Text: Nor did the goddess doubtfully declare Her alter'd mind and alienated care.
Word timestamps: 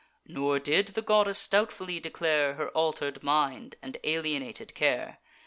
Nor 0.25 0.57
did 0.57 0.87
the 0.87 1.03
goddess 1.03 1.47
doubtfully 1.47 1.99
declare 1.99 2.55
Her 2.55 2.69
alter'd 2.69 3.21
mind 3.21 3.75
and 3.83 3.99
alienated 4.03 4.73
care. 4.73 5.19